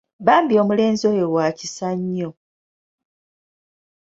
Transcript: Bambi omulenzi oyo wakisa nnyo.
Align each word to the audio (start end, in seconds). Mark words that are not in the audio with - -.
Bambi 0.25 0.53
omulenzi 0.61 1.03
oyo 1.11 1.25
wakisa 1.35 1.89
nnyo. 1.99 2.29